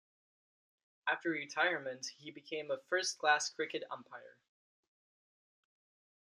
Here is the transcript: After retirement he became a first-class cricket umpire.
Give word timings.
After 1.07 1.29
retirement 1.29 2.07
he 2.17 2.31
became 2.31 2.71
a 2.71 2.79
first-class 2.89 3.51
cricket 3.51 3.83
umpire. 3.91 4.37